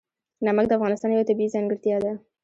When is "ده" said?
2.03-2.13